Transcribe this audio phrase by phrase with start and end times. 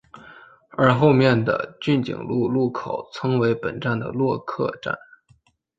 [0.71, 4.97] 而后面的骏景路路口曾为本站的落客站。